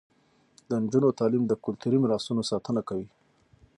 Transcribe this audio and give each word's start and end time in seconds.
د 0.69 0.69
نجونو 0.83 1.17
تعلیم 1.19 1.43
د 1.47 1.53
کلتوري 1.65 1.97
میراثونو 2.01 2.41
ساتنه 2.51 2.81
کوي. 2.89 3.07